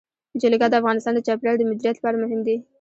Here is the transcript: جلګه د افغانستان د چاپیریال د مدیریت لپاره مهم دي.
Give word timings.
جلګه 0.41 0.67
د 0.69 0.73
افغانستان 0.81 1.13
د 1.15 1.19
چاپیریال 1.27 1.55
د 1.57 1.63
مدیریت 1.69 1.95
لپاره 1.97 2.21
مهم 2.23 2.41
دي. 2.47 2.55